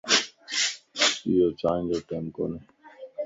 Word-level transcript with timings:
ايو 1.27 1.47
چائين 1.59 1.83
جو 1.89 1.97
ٽيم 2.07 2.25
ڪوني 2.35 2.59